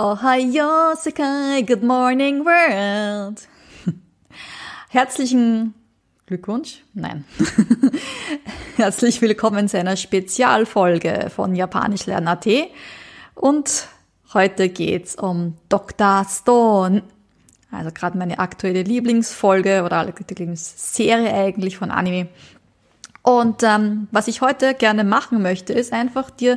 [0.00, 3.46] Ohio Sekai, good morning world.
[4.88, 5.74] Herzlichen
[6.24, 6.82] Glückwunsch?
[6.94, 7.26] Nein.
[8.76, 12.46] Herzlich willkommen zu einer Spezialfolge von Japanisch lernen AT.
[13.34, 13.88] Und
[14.32, 16.24] heute geht's um Dr.
[16.26, 17.02] Stone.
[17.70, 22.28] Also gerade meine aktuelle Lieblingsfolge oder Lieblingsserie eigentlich von Anime.
[23.20, 26.56] Und ähm, was ich heute gerne machen möchte, ist einfach dir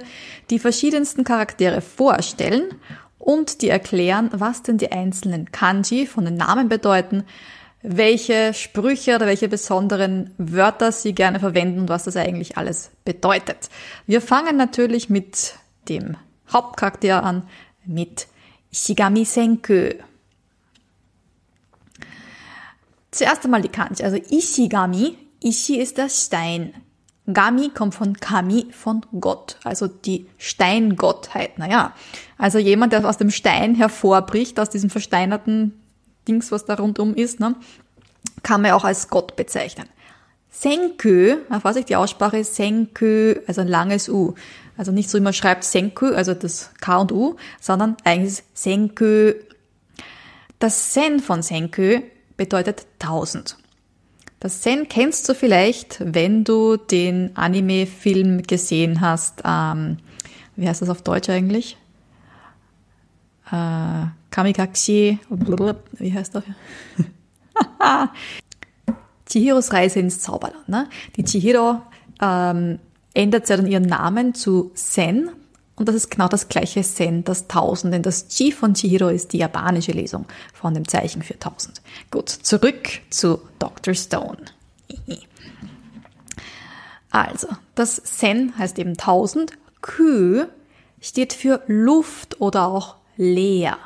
[0.49, 2.69] die verschiedensten Charaktere vorstellen
[3.23, 7.23] und dir erklären, was denn die einzelnen Kanji von den Namen bedeuten,
[7.81, 13.69] welche Sprüche oder welche besonderen Wörter sie gerne verwenden und was das eigentlich alles bedeutet.
[14.07, 15.55] Wir fangen natürlich mit
[15.87, 16.17] dem
[16.51, 17.43] Hauptcharakter an,
[17.85, 18.27] mit
[18.73, 19.91] Ishigami Senku.
[23.11, 24.03] Zuerst einmal die Kanji.
[24.03, 26.73] Also Ishigami Ishi ist der Stein.
[27.31, 31.57] Gami kommt von Kami, von Gott, also die Steingottheit.
[31.57, 31.93] Naja,
[32.37, 35.79] also jemand, der aus dem Stein hervorbricht, aus diesem versteinerten
[36.27, 37.55] Dings, was da rundum ist, ne,
[38.43, 39.87] kann man auch als Gott bezeichnen.
[40.49, 44.35] Senkü, Vorsicht, die Aussprache ist Senkü, also ein langes U.
[44.77, 49.35] Also nicht so immer schreibt Senkü, also das K und U, sondern eigentlich ist Senkü.
[50.59, 52.01] Das Sen von Senkü
[52.37, 53.57] bedeutet tausend.
[54.43, 59.41] Das Zen kennst du vielleicht, wenn du den Anime-Film gesehen hast.
[59.45, 59.99] Ähm,
[60.57, 61.77] wie heißt das auf Deutsch eigentlich?
[63.49, 65.17] Äh, Kamikaze.
[65.29, 66.43] Wie heißt das?
[69.29, 70.67] Chihiros Reise ins Zauberland.
[70.67, 70.89] Ne?
[71.15, 71.81] Die Chihiro
[72.21, 72.79] ähm,
[73.13, 75.29] ändert ja dann ihren Namen zu Zen.
[75.75, 77.93] Und das ist genau das gleiche Zen, das Tausend.
[77.93, 81.81] Denn das Chi von Chihiro ist die japanische Lesung von dem Zeichen für Tausend.
[82.11, 83.93] Gut, zurück zu Dr.
[83.93, 84.45] Stone.
[87.15, 89.51] Also, das Sen heißt eben Tausend.
[89.83, 90.45] Kü
[90.99, 93.77] steht für Luft oder auch leer.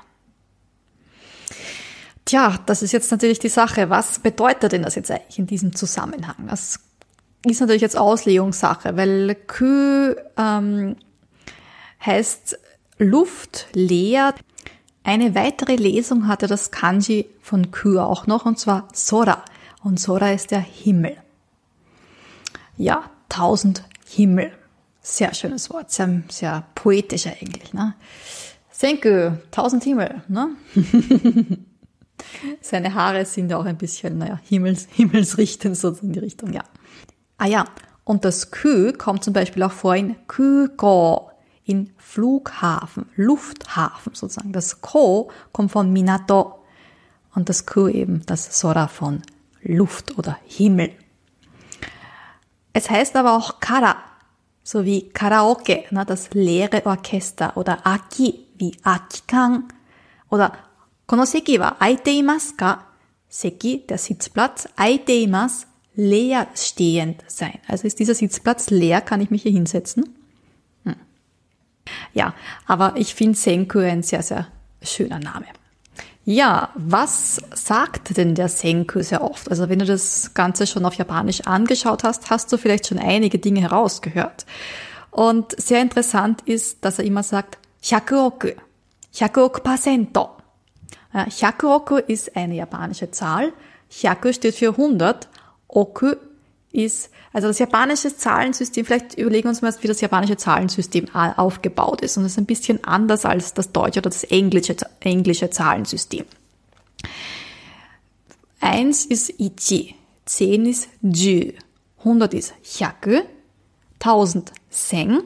[2.23, 3.89] Tja, das ist jetzt natürlich die Sache.
[3.89, 6.47] Was bedeutet denn das jetzt eigentlich in diesem Zusammenhang?
[6.47, 6.79] Das
[7.45, 10.95] ist natürlich jetzt Auslegungssache, weil Kü ähm,
[12.05, 12.57] heißt
[12.97, 14.33] Luft, leer.
[15.03, 19.43] Eine weitere Lesung hatte das Kanji von Kü auch noch, und zwar Sora.
[19.83, 21.15] Und Sora ist der Himmel.
[22.75, 24.51] Ja, tausend Himmel.
[25.01, 27.73] Sehr schönes Wort, sehr, sehr poetisch eigentlich.
[27.73, 27.95] Ne?
[28.69, 30.21] Senku, tausend Himmel.
[30.27, 30.49] Ne?
[32.61, 36.63] Seine Haare sind ja auch ein bisschen, naja, Himmels, himmelsrichtend so in die Richtung, ja.
[37.37, 37.65] Ah ja,
[38.03, 41.31] und das Kü kommt zum Beispiel auch vor in Kügo,
[41.67, 44.53] in Flughafen, Lufthafen sozusagen.
[44.53, 46.63] Das Ko kommt von Minato
[47.35, 49.21] und das Ku eben das Sora von
[49.61, 50.91] Luft oder Himmel.
[52.73, 53.97] Es heißt aber auch Kara,
[54.63, 59.65] so wie Karaoke, ne, das leere Orchester oder Aki wie Akikan
[60.29, 60.53] oder
[61.05, 62.83] Konoseki wa aite imasu ka?
[63.29, 67.59] Seki, der Sitzplatz, aite imasu, leer stehend sein.
[67.67, 70.16] Also ist dieser Sitzplatz leer, kann ich mich hier hinsetzen?
[72.13, 72.33] Ja,
[72.65, 74.47] aber ich finde Senku ein sehr, sehr
[74.81, 75.45] schöner Name.
[76.29, 79.49] Ja, was sagt denn der Senku sehr oft?
[79.49, 83.39] Also wenn du das Ganze schon auf Japanisch angeschaut hast, hast du vielleicht schon einige
[83.39, 84.45] Dinge herausgehört.
[85.09, 88.49] Und sehr interessant ist, dass er immer sagt, Hyakuoku,
[89.17, 90.31] Hyakuoku Pasento.
[91.13, 93.53] Hyakuoku ist eine japanische Zahl.
[93.89, 95.29] Hyaku steht für 100.
[95.69, 96.15] Oku
[96.71, 102.01] ist, also das japanische Zahlensystem, vielleicht überlegen wir uns mal, wie das japanische Zahlensystem aufgebaut
[102.01, 102.17] ist.
[102.17, 106.25] Und das ist ein bisschen anders als das deutsche oder das englische, englische Zahlensystem.
[108.59, 109.95] Eins ist Ichi,
[110.25, 111.53] zehn ist Ju,
[111.99, 113.21] 100 ist Hyaku,
[113.99, 115.21] 1000 Seng,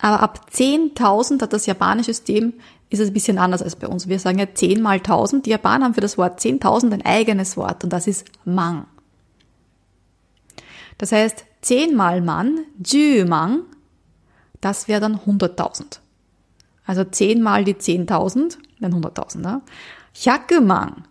[0.00, 2.52] aber ab 10.000 hat das japanische System,
[2.90, 4.08] ist es ein bisschen anders als bei uns.
[4.08, 5.46] Wir sagen ja 10 mal 1000.
[5.46, 8.86] Die Japaner haben für das Wort 10.000 ein eigenes Wort und das ist Mang.
[10.98, 13.62] Das heißt, 10 mal Mann, Jü-Mang,
[14.60, 16.00] das wäre dann 100.000.
[16.86, 19.38] Also 10 mal die 10.000, dann 100.000.
[19.38, 19.62] Ne?
[20.14, 21.04] Hyakumang,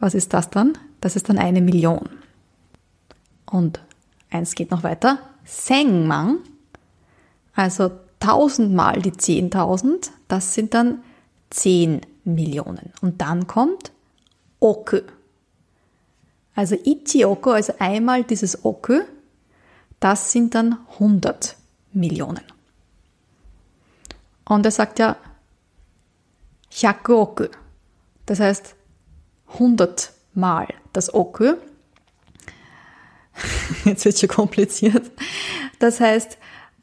[0.00, 0.78] was ist das dann?
[1.00, 2.08] Das ist dann eine Million.
[3.46, 3.80] Und
[4.30, 5.18] eins geht noch weiter.
[5.44, 6.38] Sengmang,
[7.54, 7.90] also
[8.20, 11.02] 1000 mal die 10.000, das sind dann
[11.50, 12.92] 10 Millionen.
[13.00, 13.92] Und dann kommt
[14.60, 15.00] Oku.
[16.58, 19.02] Also Ichioku, also einmal dieses Oku,
[20.00, 21.54] das sind dann 100
[21.92, 22.42] Millionen.
[24.44, 25.16] Und er sagt ja
[26.72, 27.44] Hyakuoku,
[28.26, 28.74] das heißt
[29.52, 31.54] 100 mal das Oku.
[33.84, 35.12] Jetzt wird schon kompliziert.
[35.78, 36.38] Das heißt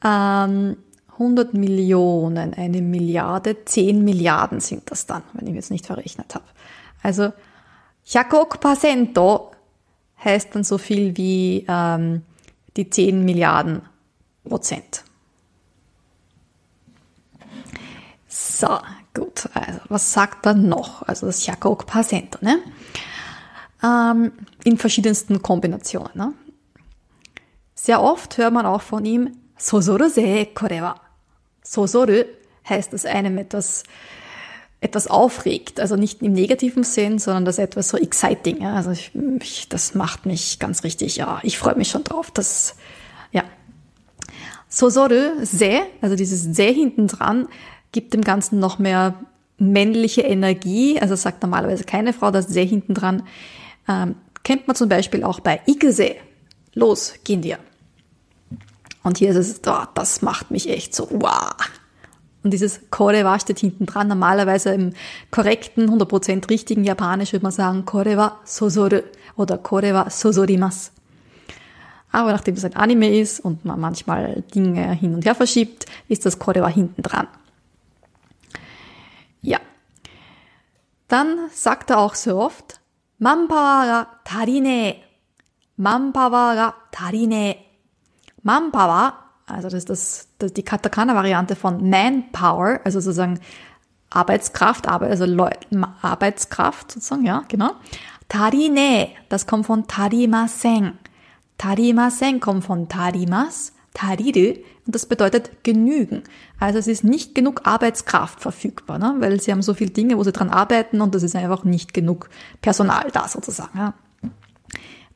[0.06, 0.77] ähm,
[1.12, 6.33] 100 Millionen, eine Milliarde, 10 Milliarden sind das dann, wenn ich mich jetzt nicht verrechnet
[6.33, 6.45] habe.
[7.04, 7.33] Also
[8.13, 9.51] 100 Prozento
[10.23, 12.23] heißt dann so viel wie ähm,
[12.77, 13.81] die 10 Milliarden
[14.47, 15.03] Prozent.
[18.27, 18.79] So,
[19.13, 19.50] gut.
[19.53, 21.01] Also, was sagt er noch?
[21.03, 22.59] Also das 100 Prozento, ne?
[23.83, 24.31] Ähm,
[24.63, 26.12] in verschiedensten Kombinationen.
[26.15, 26.33] Ne?
[27.73, 31.00] Sehr oft hört man auch von ihm, Sosoru se korewa.
[31.63, 32.23] Sosoru
[32.67, 33.83] heißt, dass einem etwas,
[34.81, 35.80] etwas aufregt.
[35.80, 38.62] Also nicht im negativen Sinn, sondern das etwas so exciting.
[38.62, 38.74] Ja?
[38.74, 39.12] Also ich,
[39.42, 42.31] ich, das macht mich ganz richtig, ja, ich freue mich schon drauf.
[42.31, 42.75] Das,
[43.31, 43.44] ja.
[44.69, 47.48] Sosoru se, also dieses se hinten dran,
[47.92, 49.16] gibt dem Ganzen noch mehr
[49.57, 51.00] männliche Energie.
[51.00, 53.24] Also sagt normalerweise keine Frau das se hinten dran.
[53.88, 56.16] Ähm, kennt man zum Beispiel auch bei Ikese.
[56.74, 57.57] Los, gehen wir.
[59.04, 61.54] Und hier ist es, oh, das macht mich echt so, wow.
[62.45, 64.07] Und dieses Korewa steht hinten dran.
[64.07, 64.94] Normalerweise im
[65.31, 69.01] korrekten, 100% richtigen Japanisch würde man sagen Korewa sosoru
[69.36, 70.92] oder Korewa sosorimas.
[72.12, 76.24] Aber nachdem es ein Anime ist und man manchmal Dinge hin und her verschiebt, ist
[76.27, 77.27] das Korewa hinten dran.
[79.41, 79.57] Ja.
[81.07, 82.80] Dann sagt er auch so oft,
[83.18, 84.98] Manpower tarine.
[85.77, 87.56] Manpower tarine.
[88.44, 93.39] Manpower, also das ist das, das die Katakana-Variante von Manpower, also sozusagen
[94.09, 95.68] Arbeitskraft, Arbeit, also Leut,
[96.01, 97.71] Arbeitskraft sozusagen, ja, genau.
[98.27, 100.97] Tarine, das kommt von tarimasen.
[101.57, 104.56] Tarimasen kommt von tarimas, tariru,
[104.86, 106.24] und das bedeutet genügen.
[106.59, 109.15] Also es ist nicht genug Arbeitskraft verfügbar, ne?
[109.19, 111.94] weil sie haben so viele Dinge, wo sie dran arbeiten und das ist einfach nicht
[111.94, 112.30] genug
[112.62, 113.77] Personal da sozusagen.
[113.77, 113.94] Ja.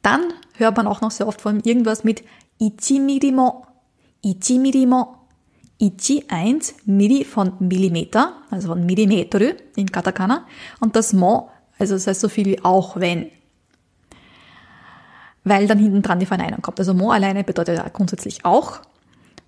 [0.02, 0.22] Dann
[0.56, 2.24] hört man auch noch sehr oft von irgendwas mit
[2.60, 3.66] Ichimirimo.
[4.22, 5.16] Ichimirimo.
[5.82, 9.40] Ichi 1, Miri von Millimeter, also von Millimeter
[9.78, 10.46] in Katakana.
[10.82, 13.32] Und das Mo, also das heißt so viel wie auch wenn.
[15.46, 16.80] Weil dann hinten dran die Verneinung kommt.
[16.80, 18.82] Also Mo alleine bedeutet ja grundsätzlich auch.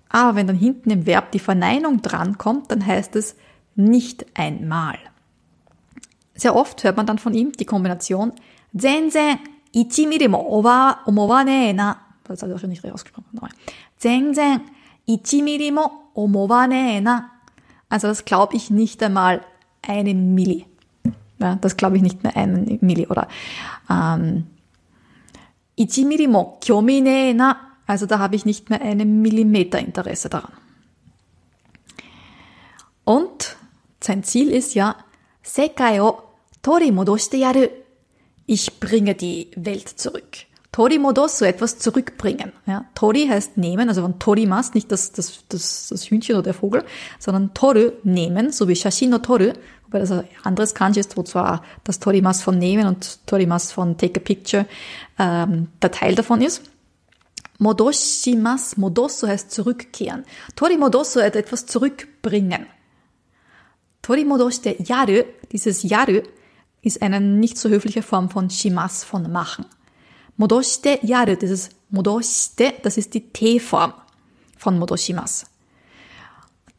[0.08, 3.36] Aber wenn dann hinten im Verb die Verneinung dran kommt, dann heißt es
[3.74, 4.98] nicht einmal.
[6.34, 8.32] Sehr oft hört man dann von ihm die Kombination
[8.76, 9.38] Zenzen
[9.74, 13.26] ichimirimo owa omowane na das habe ich auch schon nicht richtig ausgesprochen.
[13.32, 13.50] Nochmal.
[14.02, 14.62] Zengzeng,
[15.06, 17.30] ichimilimo omowane na.
[17.88, 19.42] Also das glaube ich nicht einmal
[19.80, 20.66] eine Milli.
[21.38, 23.06] Ja, das glaube ich nicht mehr eine Milli.
[23.06, 23.28] Oder
[23.88, 24.46] ähm,
[25.76, 27.56] ichimilimo kyomine na.
[27.86, 30.52] Also da habe ich nicht mehr einen Millimeter Interesse daran.
[33.04, 33.56] Und
[34.00, 34.96] sein Ziel ist ja,
[35.42, 36.22] Sekai o
[36.60, 37.68] tori modoshite yaru.
[38.46, 40.46] Ich bringe die Welt zurück.
[40.72, 42.52] Tori modos, so etwas zurückbringen.
[42.66, 46.54] Ja, Tori heißt nehmen, also von Torimas, nicht das, das, das, das Hühnchen oder der
[46.54, 46.82] Vogel,
[47.18, 49.52] sondern Toru, nehmen, so wie Shashino Toru,
[49.84, 53.98] wobei das ein anderes Kanji ist, wo zwar das Torimas von nehmen und Torimas von
[53.98, 54.66] take a picture
[55.18, 56.62] ähm, der Teil davon ist.
[57.58, 60.24] Modoshimas, modosso heißt zurückkehren.
[60.56, 62.66] Tori modosso heißt etwas zurückbringen.
[64.00, 66.22] Tori modoshite yaru, dieses yaru,
[66.80, 69.66] ist eine nicht so höfliche Form von shimas, von machen.
[70.42, 73.94] Modoshite yaru, dieses Modoshite, das ist die T-Form
[74.58, 75.46] von Modoshimas.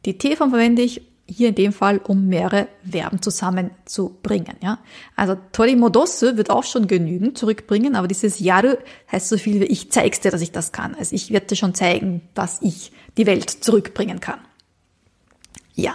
[0.04, 4.56] Die T-Form verwende ich hier in dem Fall, um mehrere Verben zusammenzubringen.
[4.60, 4.80] Ja?
[5.16, 8.74] Also tori modosu wird auch schon genügen, zurückbringen, aber dieses yaru
[9.10, 10.94] heißt so viel wie ich zeig's dir, dass ich das kann.
[10.94, 14.40] Also ich werde dir schon zeigen, dass ich die Welt zurückbringen kann.
[15.74, 15.94] Ja,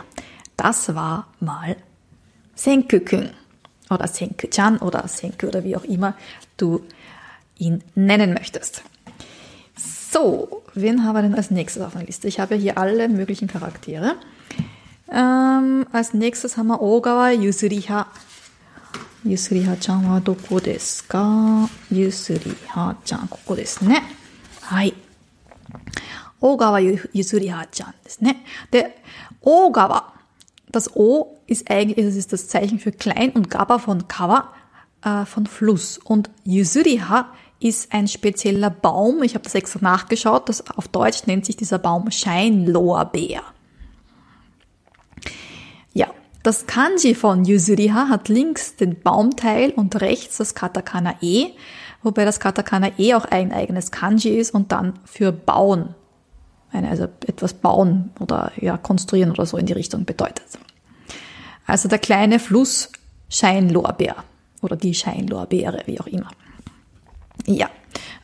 [0.57, 1.75] das war mal
[2.55, 3.29] Senku-kun
[3.91, 6.15] oder Senku-chan oder Senku oder wie auch immer
[6.57, 6.81] du
[7.59, 8.83] ihn nennen möchtest.
[10.11, 12.27] So, wen haben wir denn als nächstes auf der Liste?
[12.27, 14.15] Ich habe hier alle möglichen Charaktere.
[15.11, 18.07] Ähm, als nächstes haben wir Ogawa Yusuriha.
[19.23, 21.69] Yusuriha-chan wa doko desu ka?
[21.91, 23.97] Yusuriha-chan, koko desu ne.
[24.71, 24.93] Hai.
[26.39, 28.35] Ogawa Yusuriha-chan desu ne.
[28.73, 28.91] Der
[29.41, 30.13] Ogawa,
[30.71, 34.53] das O ist eigentlich, das ist das Zeichen für klein und Gaba von Kawa,
[35.03, 35.97] äh, von Fluss.
[35.97, 37.27] Und Yusuriha
[37.91, 39.23] ein spezieller Baum.
[39.23, 40.47] Ich habe das extra nachgeschaut.
[40.49, 43.41] Das, auf Deutsch nennt sich dieser Baum Scheinlorbeer.
[45.93, 46.07] Ja,
[46.43, 51.47] das Kanji von Yusuriha hat links den Baumteil und rechts das Katakana E,
[52.01, 55.95] wobei das Katakana E auch ein eigenes Kanji ist und dann für bauen,
[56.71, 60.47] also etwas bauen oder ja, konstruieren oder so in die Richtung bedeutet.
[61.65, 62.89] Also der kleine Fluss
[63.29, 64.15] Scheinlorbeer
[64.61, 66.29] oder die Scheinlorbeere, wie auch immer.
[67.45, 67.69] Ja,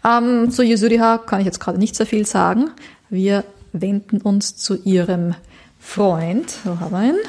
[0.03, 2.71] ähm, zu Yusuriha kann ich jetzt gerade nicht sehr viel sagen.
[3.09, 3.43] Wir
[3.73, 5.35] wenden uns zu ihrem
[5.79, 6.49] Freund.
[6.49, 7.19] So haben wir ihn.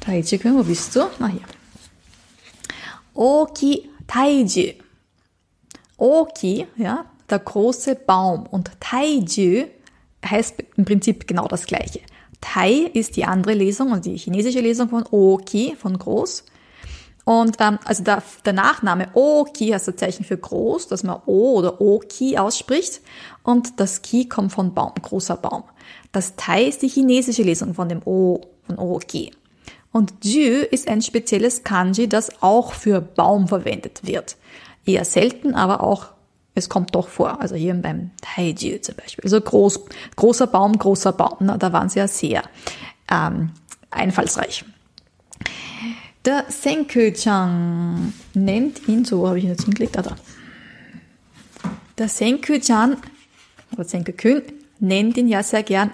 [0.00, 1.02] Taiji-kun, wo bist du?
[1.02, 1.42] Ah, hier.
[3.14, 4.72] Oki Taiju.
[5.96, 8.46] Oki, ja, der große Baum.
[8.46, 9.66] Und Taiju
[10.24, 12.00] heißt im Prinzip genau das gleiche.
[12.40, 16.44] Tai ist die andere Lesung, also die chinesische Lesung von Oki, von groß.
[17.28, 21.58] Und ähm, also der, der Nachname Oki heißt das Zeichen für groß, dass man O
[21.58, 23.02] oder Oki ausspricht.
[23.42, 25.64] Und das Ki kommt von Baum, großer Baum.
[26.10, 29.32] Das Tai ist die chinesische Lesung von dem O, von Oki.
[29.92, 34.38] Und Ju ist ein spezielles Kanji, das auch für Baum verwendet wird.
[34.86, 36.06] Eher selten, aber auch,
[36.54, 37.42] es kommt doch vor.
[37.42, 39.24] Also hier beim Taiji zum Beispiel.
[39.24, 39.80] Also groß,
[40.16, 41.36] großer Baum, großer Baum.
[41.40, 42.42] Na, da waren sie ja sehr
[43.10, 43.50] ähm,
[43.90, 44.64] einfallsreich.
[46.24, 50.16] Der Senkyu-chan nennt ihn, so habe ich ihn jetzt hingelegt, ah, da.
[51.96, 52.96] Der Senkyu-chan,
[53.72, 54.42] oder Senkyu-kun,
[54.80, 55.90] nennt ihn ja sehr gern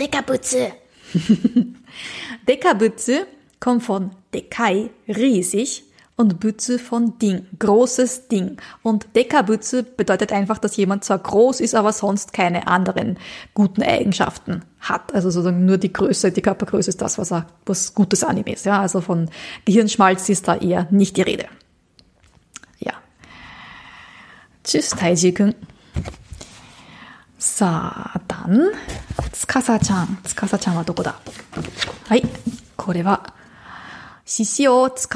[0.00, 0.72] Dekabutze.
[2.48, 3.26] Dekabütze
[3.58, 5.84] kommt von Dekai, riesig,
[6.17, 8.57] und Bütze von Ding, großes Ding.
[8.83, 13.17] Und Dekabütze bedeutet einfach, dass jemand zwar groß ist, aber sonst keine anderen
[13.53, 15.13] guten Eigenschaften hat.
[15.13, 18.65] Also sozusagen nur die Größe, die Körpergröße ist das, was, er, was gutes Anime ist.
[18.65, 19.29] Ja, also von
[19.65, 21.47] Gehirnschmalz ist da eher nicht die Rede.
[22.79, 22.93] Ja.
[24.63, 25.55] Tschüss, Taiji-kun.
[27.43, 28.71] さあ、dann,
[29.33, 30.17] つかさちゃん。
[30.23, 31.19] つかさちゃんはどこだ
[32.07, 32.23] はい。
[32.77, 33.33] これは、
[34.23, 35.09] ししおつ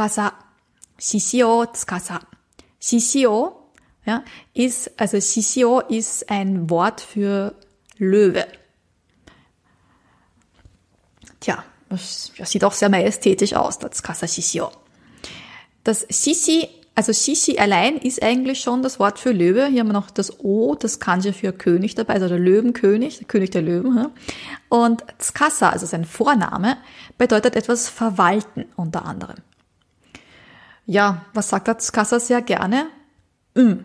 [1.02, 2.20] Shishio Tsukasa.
[2.80, 3.56] Shishio
[4.06, 4.22] ja,
[4.54, 7.56] ist, also Shishio ist ein Wort für
[7.98, 8.46] Löwe.
[11.40, 14.70] Tja, das, das sieht auch sehr majestätisch aus, das Tsukasa Shishio.
[15.82, 19.66] Das Shishi, also Shishi allein ist eigentlich schon das Wort für Löwe.
[19.66, 23.26] Hier haben wir noch das O, das Kanji für König dabei, also der Löwenkönig, der
[23.26, 23.96] König der Löwen.
[23.96, 24.10] Ja.
[24.68, 26.76] Und Tsukasa, also sein Vorname,
[27.18, 29.38] bedeutet etwas verwalten unter anderem.
[30.92, 32.86] Ja, was sagt der Tsukasa sehr gerne?
[33.54, 33.84] Mm.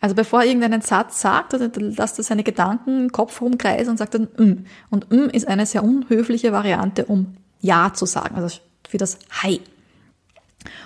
[0.00, 3.96] Also bevor er irgendeinen Satz sagt, also lasst er seine Gedanken im Kopf rumkreisen und
[3.96, 4.66] sagt dann mm.
[4.90, 8.54] Und mm ist eine sehr unhöfliche Variante, um Ja zu sagen, also
[8.86, 9.62] für das Hi.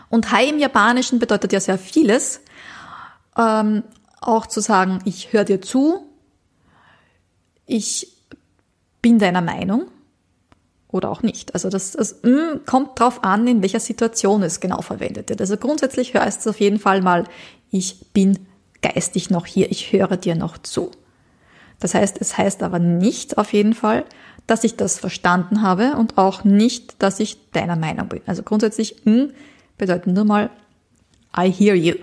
[0.08, 2.42] Und Hai im Japanischen bedeutet ja sehr vieles.
[3.36, 3.82] Ähm,
[4.20, 6.06] auch zu sagen, ich höre dir zu,
[7.66, 8.06] ich
[9.02, 9.88] bin deiner Meinung
[10.92, 11.54] oder auch nicht.
[11.54, 15.40] Also das, das mm, kommt drauf an, in welcher Situation es genau verwendet wird.
[15.40, 17.24] Also grundsätzlich heißt es auf jeden Fall mal,
[17.70, 18.38] ich bin
[18.82, 20.90] geistig noch hier, ich höre dir noch zu.
[21.78, 24.04] Das heißt, es heißt aber nicht auf jeden Fall,
[24.46, 28.22] dass ich das verstanden habe und auch nicht, dass ich deiner Meinung bin.
[28.26, 29.26] Also grundsätzlich mm,
[29.78, 30.50] bedeutet nur mal
[31.36, 31.94] I hear you.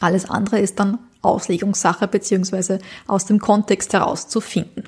[0.00, 4.84] Alles andere ist dann Auslegungssache beziehungsweise aus dem Kontext heraus zu finden.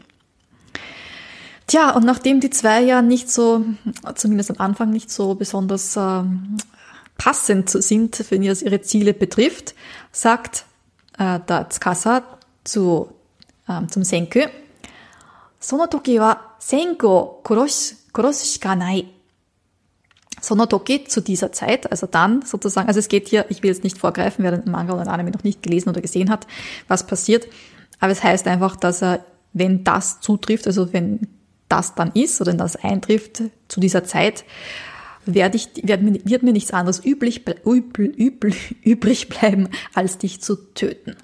[1.67, 3.65] Tja, und nachdem die zwei ja nicht so,
[4.15, 6.23] zumindest am Anfang nicht so besonders äh,
[7.17, 9.75] passend sind, wenn es ihre Ziele betrifft,
[10.12, 10.65] sagt
[11.17, 12.23] äh, der Tsukasa
[12.63, 13.09] zu,
[13.67, 14.50] äh, zum Senku,
[15.63, 19.07] その時はsenku クを殺し殺すしかない。
[20.41, 24.43] Sonotoki zu dieser Zeit, also dann sozusagen, also es geht hier, ich will jetzt nicht vorgreifen,
[24.43, 26.47] wer den Manga oder den Anime noch nicht gelesen oder gesehen hat,
[26.89, 27.47] was passiert,
[28.01, 29.23] aber es heißt einfach, dass er,
[29.53, 31.29] wenn das zutrifft, also wenn
[31.68, 34.44] das dann ist oder wenn das eintrifft zu dieser Zeit,
[35.26, 40.40] werde ich, wird, mir, wird mir nichts anderes üblich, übel, übel, übrig bleiben, als dich
[40.40, 41.16] zu töten.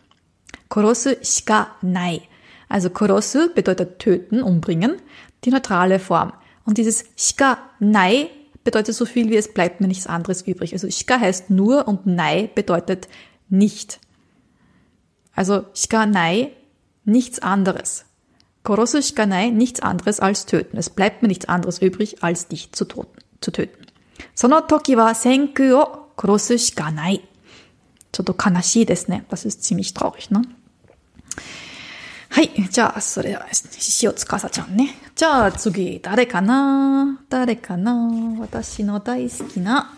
[0.68, 2.20] Korosu shika nai.
[2.68, 4.96] Also korosu bedeutet töten, umbringen,
[5.44, 6.32] die neutrale Form.
[6.64, 8.28] Und dieses shika nai
[8.64, 10.72] bedeutet so viel wie es bleibt mir nichts anderes übrig.
[10.72, 13.08] Also Shika heißt nur und Nai bedeutet
[13.48, 14.00] nicht.
[15.34, 16.50] Also Shika Nai,
[17.04, 18.03] nichts anderes.
[18.63, 20.77] Korosu Shika Nai, nichts anderes als töten.
[20.77, 23.89] Es bleibt mir nichts anderes übrig, als dich zu, toten, zu töten.
[24.35, 27.21] Sono toki wa senku o korosu shika nai.
[28.11, 29.25] ちょっと悲しいですね。
[29.29, 30.41] Das ist ziemlich traurig, ne?
[32.29, 32.49] はい。
[32.69, 33.45] じゃあ、それは、
[34.01, 34.95] 塩つかさちゃんね。
[35.15, 37.93] じゃあ次、誰かな誰かな
[38.39, 39.93] 私の大好きな、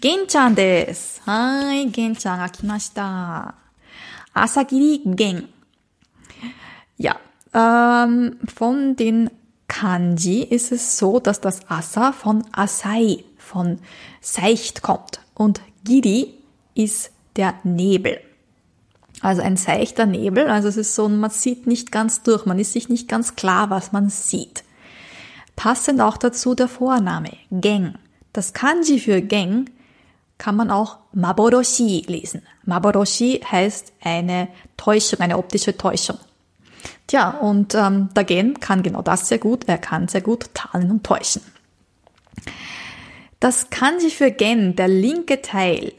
[0.00, 1.20] ゲンちゃんです。
[1.24, 1.90] はい。
[1.90, 3.54] ゲンちゃんが来ました。
[4.32, 5.48] 朝霧玄。
[6.98, 7.20] Ja,
[7.53, 9.29] ähm, von den
[9.67, 13.79] Kanji ist es so, dass das Asa von Asai, von
[14.21, 15.21] seicht kommt.
[15.33, 16.33] Und Giri
[16.75, 18.19] ist der Nebel.
[19.21, 22.73] Also ein seichter Nebel, also es ist so, man sieht nicht ganz durch, man ist
[22.73, 24.63] sich nicht ganz klar, was man sieht.
[25.55, 27.95] Passend auch dazu der Vorname, Geng.
[28.31, 29.69] Das Kanji für Geng
[30.37, 32.43] kann man auch Maboroshi lesen.
[32.63, 36.17] Maboroshi heißt eine Täuschung, eine optische Täuschung.
[37.07, 39.65] Tja, und ähm, der Gen kann genau das sehr gut.
[39.67, 41.41] Er kann sehr gut tarnen und täuschen.
[43.39, 45.93] Das Kanji für Gen, der linke Teil,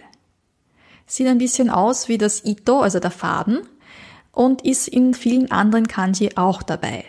[1.07, 3.61] sieht ein bisschen aus wie das Ito, also der Faden,
[4.33, 7.05] und ist in vielen anderen Kanji auch dabei.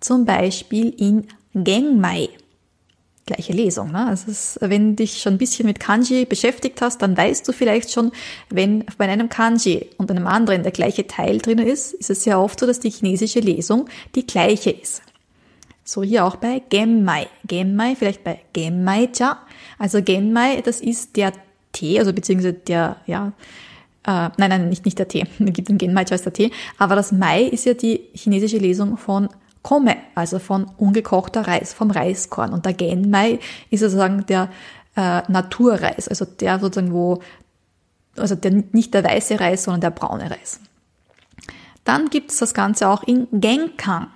[0.00, 2.28] Zum Beispiel in Genmai.
[3.26, 3.92] Gleiche Lesung.
[3.92, 4.06] Ne?
[4.06, 7.90] Also es, wenn dich schon ein bisschen mit Kanji beschäftigt hast, dann weißt du vielleicht
[7.90, 8.12] schon,
[8.50, 12.38] wenn bei einem Kanji und einem anderen der gleiche Teil drin ist, ist es ja
[12.38, 15.02] oft so, dass die chinesische Lesung die gleiche ist.
[15.84, 17.26] So hier auch bei Genmai.
[17.46, 19.38] Genmai, vielleicht bei Genmai-cha.
[19.78, 21.32] Also Genmai, das ist der
[21.72, 23.32] Tee, also beziehungsweise der, ja,
[24.06, 25.26] äh, nein, nein, nicht, nicht der Tee.
[25.38, 26.50] Es gibt den Genmai-cha als der Tee.
[26.78, 29.28] Aber das Mai ist ja die chinesische Lesung von
[29.64, 32.52] Kome, also von ungekochter Reis, vom Reiskorn.
[32.52, 33.40] Und der Genmai
[33.70, 34.50] ist sozusagen der
[34.94, 37.22] äh, Naturreis, also der sozusagen, wo,
[38.16, 40.60] also der, nicht der weiße Reis, sondern der braune Reis.
[41.82, 44.08] Dann gibt es das Ganze auch in Genkang.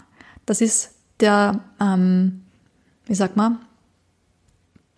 [0.45, 0.91] Das ist
[1.21, 2.45] der, ähm,
[3.07, 3.59] wie sagt man,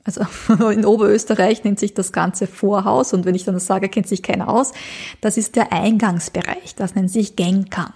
[0.02, 0.24] also
[0.70, 4.24] in Oberösterreich nennt sich das Ganze Vorhaus und wenn ich dann das sage, kennt sich
[4.24, 4.72] keiner aus.
[5.20, 7.92] Das ist der Eingangsbereich, das nennt sich Genkang.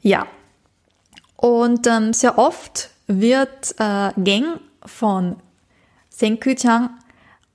[0.00, 0.26] Ja,
[1.36, 5.36] und ähm, sehr oft wird äh, Geng von
[6.10, 6.98] Senkyu-chan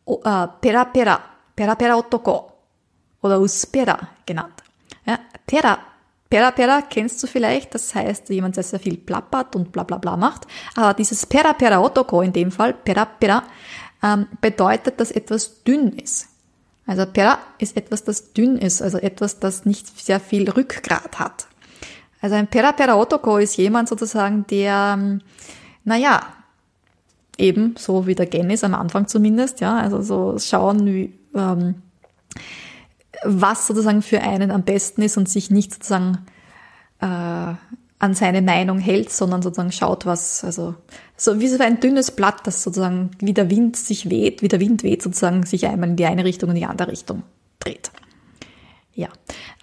[0.06, 1.20] äh, Pera Pera,
[1.56, 2.52] Pera Pera Otoko
[3.22, 4.64] oder Uspera genannt.
[5.06, 5.78] Ja, Pera
[6.30, 9.98] Pera Pera kennst du vielleicht, das heißt jemand, der sehr viel plappert und bla bla
[9.98, 10.48] bla macht.
[10.76, 13.44] Aber dieses Pera Pera Otoko in dem Fall, Pera Pera,
[14.02, 16.30] ähm, bedeutet, dass etwas dünn ist.
[16.88, 21.48] Also Pera ist etwas, das dünn ist, also etwas, das nicht sehr viel Rückgrat hat.
[22.24, 25.20] Also ein Pera Pera Otoko ist jemand sozusagen, der, ähm,
[25.84, 26.22] naja,
[27.38, 31.81] eben so wie der Gen ist am Anfang zumindest, ja, also so schauen, wie, ähm,
[33.25, 36.20] was sozusagen für einen am besten ist und sich nicht sozusagen
[37.01, 37.05] äh,
[38.00, 40.75] an seine Meinung hält, sondern sozusagen schaut, was, also
[41.18, 44.62] so wie so ein dünnes Blatt, das sozusagen wie der Wind sich weht, wie der
[44.62, 47.24] Wind weht, sozusagen sich einmal in die eine Richtung und in die andere Richtung
[47.59, 47.92] dreht.
[48.96, 49.09] Ja,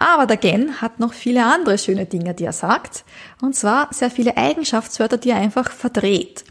[0.00, 3.04] aber der Gen hat noch viele andere schöne Dinge, die er sagt,
[3.42, 6.44] und zwar sehr viele Eigenschaftswörter, die er einfach verdreht.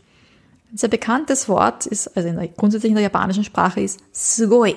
[0.72, 4.76] Ein sehr bekanntes Wort ist, also in der, grundsätzlich in der japanischen Sprache ist sugoi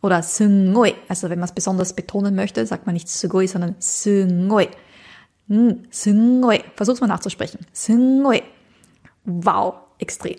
[0.00, 0.94] oder sungoi.
[1.06, 4.70] Also wenn man es besonders betonen möchte, sagt man nicht sugoi, sondern sungoi.
[5.48, 6.64] Hm, sungoi.
[6.76, 7.66] Versuch's mal nachzusprechen.
[7.74, 8.42] Sungoi.
[9.26, 10.38] Wow, extrem.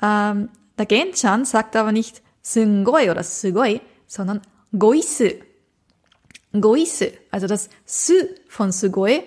[0.00, 4.40] Ähm, der Genchan sagt aber nicht sungoi oder sugoi, sondern
[4.72, 5.32] goisu.
[6.52, 7.06] Goisu.
[7.30, 8.14] Also das su
[8.48, 9.22] von sugoi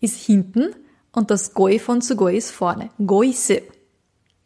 [0.00, 0.74] ist hinten
[1.12, 2.90] und das goi von sugoi ist vorne.
[3.04, 3.60] Goisu.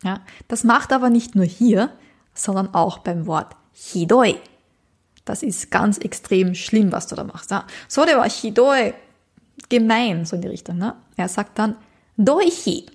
[0.03, 1.91] Ja, das macht aber nicht nur hier,
[2.35, 4.37] sondern auch beim Wort hidoi.
[5.25, 7.51] Das ist ganz extrem schlimm, was du da machst.
[7.51, 7.67] Ja.
[7.89, 8.95] So, der war hidoi,
[9.69, 10.79] gemein, so in die Richtung.
[10.79, 10.95] Ne?
[11.17, 11.77] Er sagt dann
[12.17, 12.87] doichi.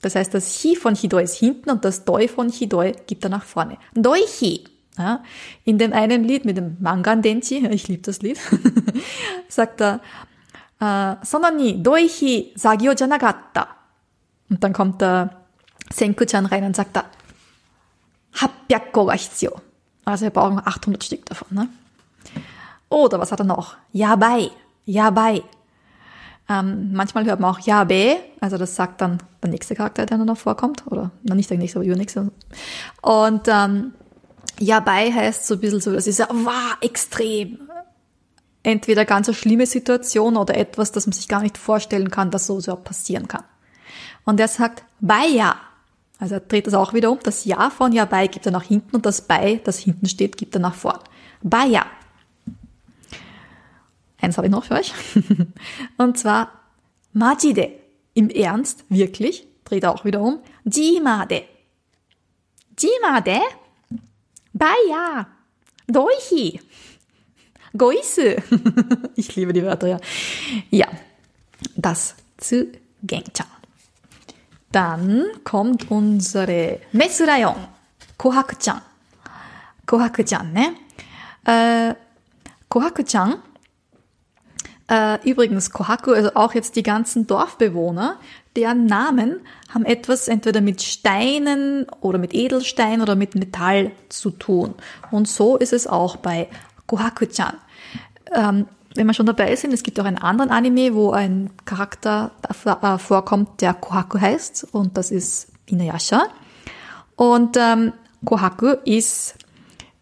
[0.00, 3.30] Das heißt, das Hi von Hidoi ist hinten und das Doi von Hidoi gibt er
[3.30, 3.78] nach vorne.
[3.94, 4.64] Doichi.
[4.97, 5.23] Ja,
[5.63, 8.39] in dem einen Lied mit dem Mangan Denchi, ich liebe das Lied,
[9.47, 10.01] sagt er,
[10.79, 13.67] äh, Sonani doichi sagio janagatta.
[14.49, 15.31] Und dann kommt der
[15.91, 17.05] Senku-chan rein und sagt da,
[18.33, 19.61] 800個が必要.
[20.05, 21.47] Also wir brauchen 800 Stück davon.
[21.51, 21.69] Ne?
[22.89, 23.75] Oder was hat er noch?
[23.93, 24.51] Yabai,
[24.85, 25.43] Yabai.
[26.49, 30.27] Ähm, manchmal hört man auch Yabe, also das sagt dann der nächste Charakter, der dann
[30.27, 30.83] noch vorkommt.
[30.87, 32.31] Oder na, nicht der nächste, aber übernächste.
[33.01, 33.93] Und ähm,
[34.60, 37.58] Yabai heißt so ein bisschen so, das ist ja wow, extrem.
[38.62, 42.46] Entweder ganz eine schlimme Situation oder etwas, das man sich gar nicht vorstellen kann, dass
[42.46, 43.44] so so passieren kann.
[44.24, 45.56] Und er sagt Baya,
[46.18, 47.18] also er dreht das auch wieder um.
[47.22, 50.36] Das Ja von Ja bei gibt er nach hinten und das bei, das hinten steht,
[50.36, 50.98] gibt er nach vorn.
[51.42, 51.86] Baya.
[54.20, 54.92] Eins habe ich noch für euch.
[55.96, 56.50] und zwar
[57.12, 57.70] Majide.
[58.14, 60.40] Im Ernst, wirklich, dreht er auch wieder um.
[60.64, 61.44] Jimade.
[62.76, 63.40] Jimade?
[64.58, 65.26] Baya.
[65.86, 66.60] Doichi.
[67.76, 68.36] Goisu.
[69.16, 69.98] ich liebe die Wörter, ja.
[70.70, 70.88] Ja,
[71.76, 73.46] das zu Gengchan.
[74.72, 77.68] Dann kommt unsere Mesurayon,
[78.16, 78.82] Kohaku-chan.
[79.86, 80.74] Kohaku-chan, ne?
[81.44, 81.94] Äh,
[82.68, 83.36] Kohaku-chan,
[84.90, 88.18] äh, übrigens Kohaku, also auch jetzt die ganzen Dorfbewohner,
[88.58, 89.40] deren Namen
[89.72, 94.74] haben etwas entweder mit Steinen oder mit Edelstein oder mit Metall zu tun.
[95.12, 96.48] Und so ist es auch bei
[96.86, 97.54] Kohaku-chan.
[98.34, 102.32] Ähm, wenn wir schon dabei sind, es gibt auch einen anderen Anime, wo ein Charakter
[102.42, 106.24] äh, vorkommt, der Kohaku heißt, und das ist Inuyasha.
[107.14, 107.92] Und ähm,
[108.24, 109.36] Kohaku ist,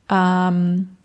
[0.08, 0.96] ähm,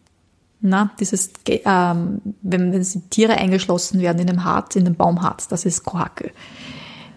[0.63, 5.65] Na, dieses, ähm, wenn, wenn Tiere eingeschlossen werden in dem Harz, in dem Baumharz, das
[5.65, 6.29] ist Kohaku.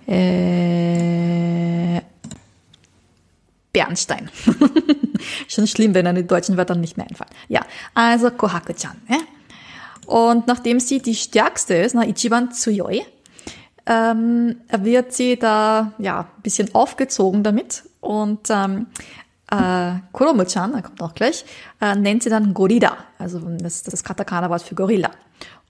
[0.07, 2.01] Äh,
[3.73, 4.31] Bernstein.
[5.49, 7.31] Schon schlimm, wenn eine deutschen Wörter nicht mehr einfallen.
[7.49, 7.63] Ja,
[7.95, 8.97] also Kohaku-chan.
[9.09, 9.19] Ne?
[10.07, 13.03] Und nachdem sie die stärkste ist, na, Ichiban Tsuyoi,
[13.87, 18.87] ähm, wird sie da ja ein bisschen aufgezogen damit und ähm,
[19.51, 21.45] äh, Kuromu-chan, er kommt auch gleich,
[21.81, 25.11] äh, nennt sie dann Gorilla, also das, das Katakana-Wort für Gorilla.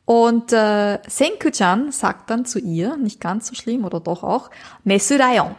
[0.06, 4.50] Und äh, Senku-chan sagt dann zu ihr, nicht ganz so schlimm oder doch auch,
[4.84, 5.54] Mesu Rayon.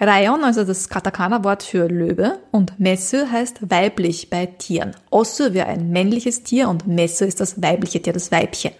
[0.00, 4.96] Rayon, also das Katakana-Wort für Löwe und Mesu heißt weiblich bei Tieren.
[5.10, 8.72] Osu wäre ein männliches Tier und Mesu ist das weibliche Tier, das Weibchen.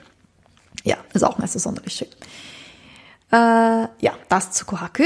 [0.84, 2.08] Ja, ist auch so sonderlich schön.
[3.30, 3.36] Äh,
[4.00, 5.04] ja, das zu Kohaku.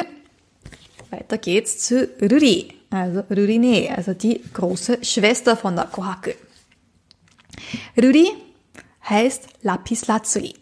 [1.10, 6.30] Weiter geht's zu Ruri, also Rurine, also die große Schwester von der Kohaku.
[8.00, 8.32] Ruri
[9.08, 10.54] heißt Lapis Lazuli.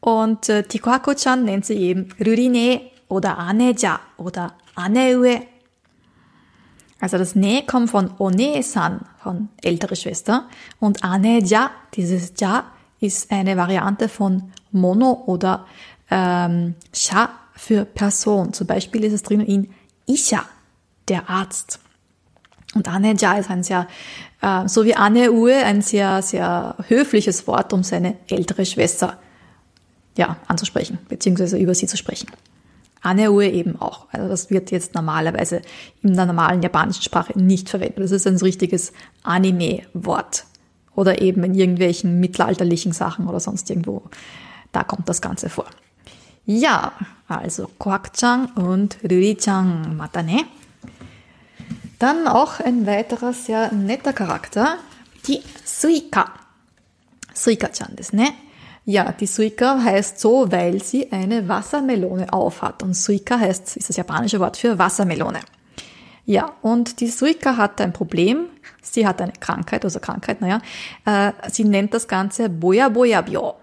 [0.00, 5.42] Und äh, die Kohaku-chan nennt sie eben Rurine oder Aneja oder Aneue.
[7.00, 10.48] Also das Ne kommt von One-san, von ältere Schwester.
[10.80, 15.66] Und Aneja, dieses Ja, ist eine Variante von Mono oder
[16.10, 18.52] ähm, Sha für Person.
[18.52, 19.70] Zum Beispiel ist es drinnen in
[20.06, 20.44] Isha,
[21.08, 21.80] der Arzt.
[22.74, 23.86] Und Aneja ist ein sehr,
[24.44, 29.18] äh, so wie Aneue, ein sehr, sehr höfliches Wort, um seine ältere Schwester
[30.16, 32.28] ja, anzusprechen, beziehungsweise über sie zu sprechen.
[33.00, 34.06] Aneue eben auch.
[34.12, 35.62] Also das wird jetzt normalerweise
[36.02, 37.98] in der normalen japanischen Sprache nicht verwendet.
[37.98, 40.44] Das ist ein richtiges Anime-Wort.
[40.94, 44.02] Oder eben in irgendwelchen mittelalterlichen Sachen oder sonst irgendwo.
[44.72, 45.66] Da kommt das Ganze vor.
[46.46, 46.92] Ja,
[47.26, 50.44] also Koak-chan und Ruri-chan Matane.
[52.04, 54.76] Dann auch ein weiterer sehr netter Charakter,
[55.26, 56.34] die Suika.
[57.32, 58.28] Suika-chan das, ne?
[58.84, 62.82] Ja, die Suika heißt so, weil sie eine Wassermelone aufhat.
[62.82, 65.40] Und Suika heißt, ist das japanische Wort für Wassermelone.
[66.26, 68.48] Ja, und die Suika hat ein Problem.
[68.82, 70.60] Sie hat eine Krankheit, also Krankheit, naja.
[71.06, 73.54] Äh, sie nennt das Ganze Boya Boya Bio.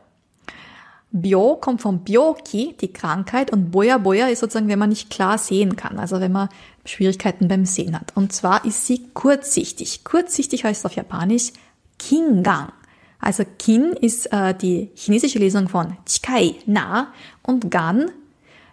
[1.12, 5.38] Bio kommt vom Bioki, die Krankheit, und Boya Boya ist sozusagen, wenn man nicht klar
[5.38, 6.48] sehen kann, also wenn man
[6.86, 8.16] Schwierigkeiten beim Sehen hat.
[8.16, 10.04] Und zwar ist sie kurzsichtig.
[10.04, 11.52] Kurzsichtig heißt auf Japanisch
[12.00, 12.72] Kingang.
[13.20, 17.14] Also Kin ist äh, die chinesische Lesung von Chikai, nah,
[17.44, 18.10] und Gan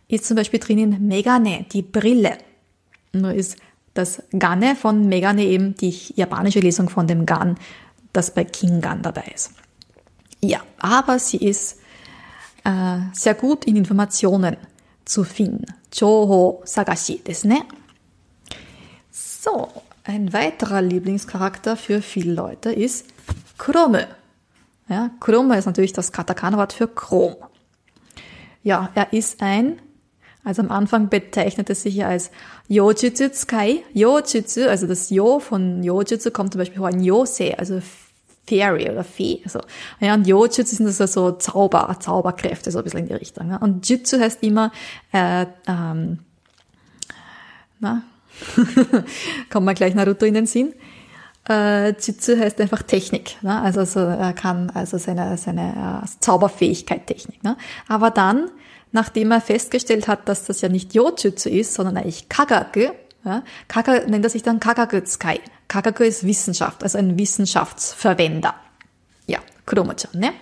[0.09, 2.39] ist zum Beispiel drinnen Megane, die Brille.
[3.13, 3.59] Nur ist
[3.93, 7.59] das Gane von Megane eben die japanische Lesung von dem Gan,
[8.15, 9.53] das bei Kingan dabei ist.
[10.41, 11.81] Ja, aber sie ist
[12.65, 14.57] äh, sehr gut in Informationen
[15.05, 15.67] zu finden.
[15.93, 17.63] Joho Sagashi desu ne?
[19.49, 19.69] So,
[20.05, 23.07] ein weiterer Lieblingscharakter für viele Leute ist
[23.57, 24.07] Chrome.
[24.89, 27.37] Ja, Chrome ist natürlich das Katakana-Wort für Chrom.
[28.63, 29.79] Ja, er ist ein,
[30.45, 32.31] also am Anfang bezeichnet es sich als
[32.69, 33.85] Yojutsu Tsukai.
[33.95, 37.81] Yojutsu, also das Yo von Yojutsu kommt zum Beispiel von Yosei, also
[38.47, 39.41] Fairy oder Fee.
[39.45, 39.61] Also,
[40.01, 43.51] ja, und Yojutsu sind das so Zauber, Zauberkräfte, so ein bisschen in die Richtung.
[43.51, 43.57] Ja.
[43.57, 44.73] Und Jutsu heißt immer,
[45.13, 46.19] äh, ähm,
[47.81, 48.03] na,
[49.51, 50.75] kommt mal gleich Naruto in den Sinn.
[51.49, 53.61] Äh, Jutsu heißt einfach Technik, ne?
[53.63, 57.43] also so, er kann also seine, seine äh, Zauberfähigkeit Technik.
[57.43, 57.57] Ne?
[57.89, 58.51] Aber dann,
[58.93, 62.91] nachdem er festgestellt hat, dass das ja nicht Yojutsu ist, sondern eigentlich Kagaku,
[63.25, 63.43] ja?
[63.67, 65.41] Kaka nennt er sich dann Kagakutsukai.
[65.67, 68.55] Kagaku ist Wissenschaft, also ein Wissenschaftsverwender.
[69.27, 70.33] Ja, Kuromo-chan, ne?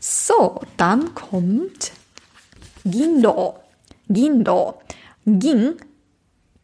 [0.00, 1.92] So, dann kommt
[2.84, 3.58] Gindo.
[4.08, 4.80] Gindo.
[5.24, 5.76] Gin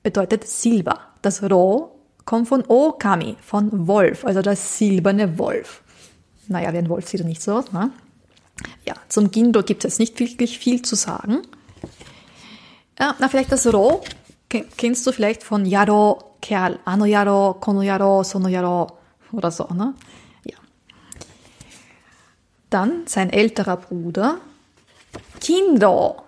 [0.08, 1.00] bedeutet Silber.
[1.20, 5.82] Das Ro kommt von Okami, von Wolf, also das silberne Wolf.
[6.46, 7.90] Naja, wie ein Wolf sieht er nicht so aus, ne?
[8.86, 11.42] Ja, zum Gindo gibt es nicht wirklich viel zu sagen.
[12.98, 14.02] Ja, na, vielleicht das Ro
[14.48, 18.86] kennst du vielleicht von Yaro, Kerl, Ano Yaro, Kono Yaro, Sono Yaro
[19.32, 19.92] oder so, ne?
[20.44, 20.56] Ja.
[22.70, 24.38] Dann sein älterer Bruder,
[25.38, 26.22] Kindo.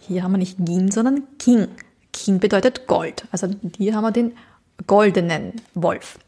[0.00, 1.68] Hier haben wir nicht Gin, sondern King.
[2.12, 3.26] King bedeutet Gold.
[3.32, 4.36] Also hier haben wir den
[4.86, 6.18] goldenen Wolf.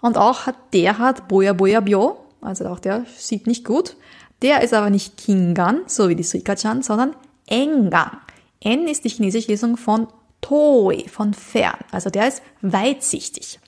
[0.00, 3.96] Und auch hat der hat Boya Boya Bio, also auch der sieht nicht gut.
[4.42, 8.18] Der ist aber nicht Kingan, so wie die Suika-chan, sondern Engang.
[8.60, 10.08] N ist die chinesische Lesung von
[10.40, 11.78] Toi, von fern.
[11.90, 13.58] Also der ist weitsichtig.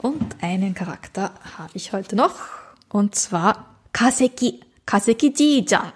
[0.00, 2.36] Und einen Charakter habe ich heute noch,
[2.88, 5.92] und zwar Kaseki, Kaseki Ji-chan.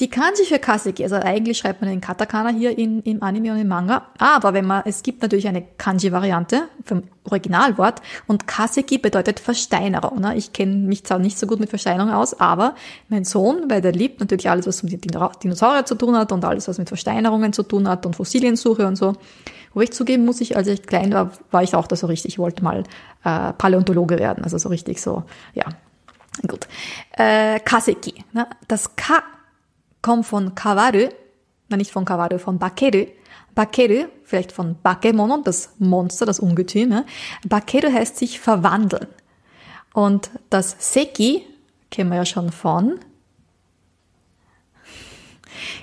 [0.00, 3.58] Die Kanji für Kaseki, also eigentlich schreibt man den Katakana hier in, im Anime und
[3.58, 9.38] im Manga, aber wenn man, es gibt natürlich eine Kanji-Variante vom Originalwort und Kaseki bedeutet
[9.38, 10.18] Versteinerung.
[10.18, 10.36] Ne?
[10.36, 12.74] Ich kenne mich zwar nicht so gut mit Versteinerung aus, aber
[13.08, 16.66] mein Sohn, weil der liebt natürlich alles, was mit Dinosaurier zu tun hat und alles,
[16.66, 19.12] was mit Versteinerungen zu tun hat und Fossiliensuche und so.
[19.74, 22.32] Wo ich zugeben muss, ich, als ich klein war, war ich auch da so richtig,
[22.32, 22.82] ich wollte mal
[23.24, 25.22] äh, Paläontologe werden, also so richtig so,
[25.54, 25.66] ja,
[26.48, 26.66] Gut.
[27.12, 28.24] Äh, Kaseki.
[28.32, 28.48] Ne?
[28.66, 29.22] Das Ka
[30.04, 31.08] kommt von Kawaru,
[31.70, 33.06] nicht von Kawaru, von Bakeru.
[33.54, 36.90] Bakeru, vielleicht von Bakemono, das Monster, das Ungetüm.
[36.90, 37.06] Ne?
[37.48, 39.06] Bakeru heißt sich verwandeln.
[39.94, 41.46] Und das Seki
[41.90, 43.00] kennen wir ja schon von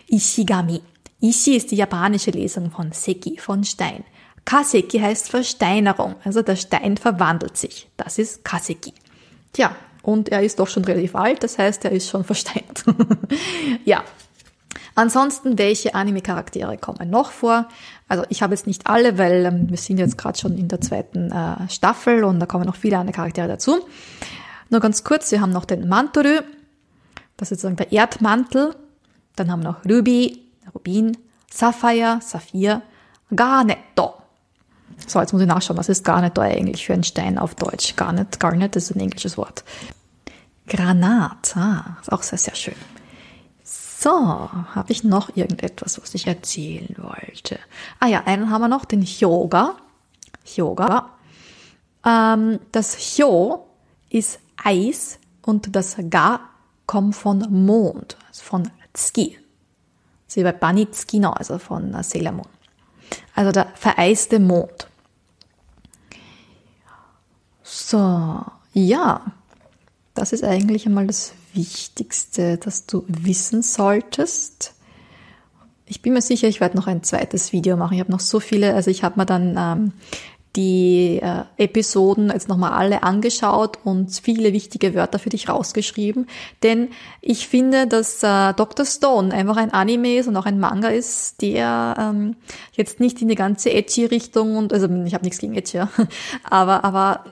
[0.07, 0.81] Ishigami.
[1.19, 4.03] Ishi ist die japanische Lesung von Seki, von Stein.
[4.45, 7.89] Kaseki heißt Versteinerung, also der Stein verwandelt sich.
[7.97, 8.93] Das ist Kaseki.
[9.53, 12.83] Tja, und er ist doch schon relativ alt, das heißt, er ist schon versteint.
[13.85, 14.03] ja.
[14.93, 17.67] Ansonsten, welche Anime-Charaktere kommen noch vor?
[18.09, 20.81] Also ich habe jetzt nicht alle, weil ähm, wir sind jetzt gerade schon in der
[20.81, 23.79] zweiten äh, Staffel und da kommen noch viele andere Charaktere dazu.
[24.69, 26.41] Nur ganz kurz, wir haben noch den Mantoru,
[27.37, 28.75] das ist sozusagen der Erdmantel.
[29.35, 30.43] Dann haben wir noch Ruby,
[30.75, 31.17] Rubin,
[31.49, 32.81] Sapphire, Saphir,
[33.33, 34.20] Garnetto,
[35.07, 37.95] so, jetzt muss ich nachschauen, was ist Garnet eigentlich für ein Stein auf Deutsch?
[37.95, 39.63] Garnet, Garnet ist ein englisches Wort.
[40.67, 42.75] Granat, ah, ist auch sehr, sehr schön.
[43.63, 47.59] So, habe ich noch irgendetwas, was ich erzählen wollte?
[47.99, 49.75] Ah ja, einen haben wir noch, den Yoga.
[50.55, 51.09] Yoga.
[52.05, 53.67] Ähm, das Hyo
[54.09, 56.39] ist Eis und das Ga
[56.87, 59.37] kommt von Mond, also von Tsuki.
[60.27, 62.47] Sie bei Bani Tsukino, also von Sailor Moon.
[63.35, 64.87] Also der vereiste Mond.
[67.73, 69.21] So, ja,
[70.13, 74.73] das ist eigentlich einmal das Wichtigste, das du wissen solltest.
[75.85, 77.93] Ich bin mir sicher, ich werde noch ein zweites Video machen.
[77.93, 79.93] Ich habe noch so viele, also ich habe mir dann ähm,
[80.55, 86.27] die äh, Episoden jetzt nochmal alle angeschaut und viele wichtige Wörter für dich rausgeschrieben.
[86.63, 86.89] Denn
[87.21, 88.85] ich finde, dass äh, Dr.
[88.85, 92.35] Stone einfach ein Anime ist und auch ein Manga ist, der ähm,
[92.73, 95.89] jetzt nicht in die ganze Edgy-Richtung und also ich habe nichts gegen Edgy, ja,
[96.43, 97.23] aber aber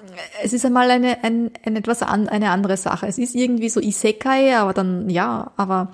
[0.44, 3.08] es ist einmal eine, ein, ein etwas an, eine andere Sache.
[3.08, 5.92] Es ist irgendwie so Isekai, aber dann ja, aber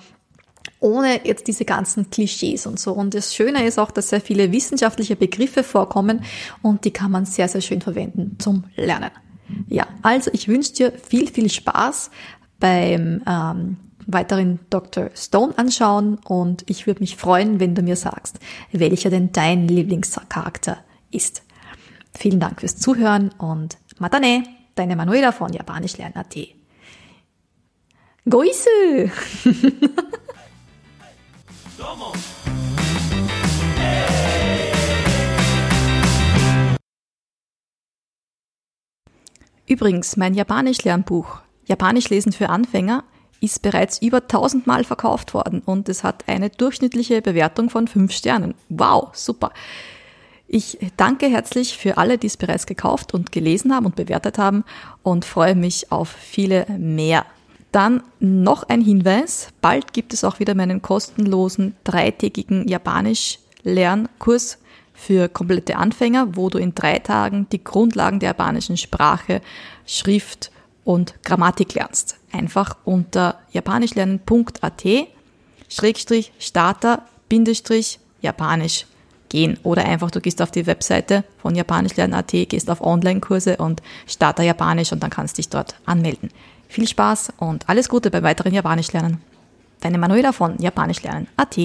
[0.80, 2.92] ohne jetzt diese ganzen Klischees und so.
[2.92, 6.24] Und das Schöne ist auch, dass sehr viele wissenschaftliche Begriffe vorkommen
[6.62, 9.10] und die kann man sehr, sehr schön verwenden zum Lernen.
[9.68, 12.10] Ja, also ich wünsche dir viel, viel Spaß
[12.58, 15.10] beim ähm, weiteren Dr.
[15.14, 18.38] Stone anschauen und ich würde mich freuen, wenn du mir sagst,
[18.72, 20.78] welcher denn dein Lieblingscharakter
[21.10, 21.42] ist.
[22.14, 26.36] Vielen Dank fürs Zuhören und Matane, deine Manuela von Japanisch lernen.at.
[28.28, 29.08] Goisu!
[39.66, 43.02] Übrigens, mein Japanisch-Lernbuch Japanisch lesen für Anfänger
[43.40, 48.54] ist bereits über tausendmal verkauft worden und es hat eine durchschnittliche Bewertung von fünf Sternen.
[48.68, 49.52] Wow, super.
[50.48, 54.64] Ich danke herzlich für alle, die es bereits gekauft und gelesen haben und bewertet haben
[55.02, 57.26] und freue mich auf viele mehr.
[57.72, 59.48] Dann noch ein Hinweis.
[59.60, 64.58] Bald gibt es auch wieder meinen kostenlosen dreitägigen Japanisch-Lernkurs
[64.94, 69.42] für komplette Anfänger, wo du in drei Tagen die Grundlagen der japanischen Sprache,
[69.84, 70.52] Schrift
[70.84, 72.18] und Grammatik lernst.
[72.32, 74.84] Einfach unter japanischlernen.at
[75.68, 78.86] Schrägstrich Starter Bindestrich Japanisch
[79.36, 79.58] gehen.
[79.62, 84.92] Oder einfach du gehst auf die Webseite von japanischlernen.at, gehst auf Online-Kurse und Starter Japanisch
[84.92, 86.30] und dann kannst dich dort anmelden.
[86.68, 89.20] Viel Spaß und alles Gute beim weiteren Japanisch lernen.
[89.80, 91.58] Deine Manuela von Japanisch lernen.at